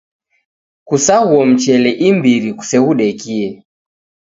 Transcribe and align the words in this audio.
Kusaghuo 0.87 1.43
mchele 1.51 1.89
imbiri 2.07 2.49
kuseghudekie 2.57 3.49